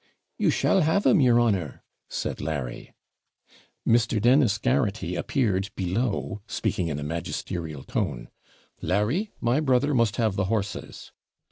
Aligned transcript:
'You 0.39 0.49
shall 0.49 0.81
have 0.81 1.05
'em 1.05 1.21
your 1.21 1.39
honour,' 1.39 1.83
said 2.09 2.41
Larry. 2.41 2.95
Mr. 3.87 4.19
Dennis 4.19 4.57
Garraghty 4.57 5.15
appeared 5.15 5.69
below, 5.75 6.41
speaking 6.47 6.87
in 6.87 6.97
a 6.97 7.03
magisterial 7.03 7.83
tone. 7.83 8.29
'Larry, 8.81 9.31
my 9.41 9.59
brother 9.59 9.93
must 9.93 10.15
have 10.15 10.35
the 10.35 10.45
horses.' 10.45 11.11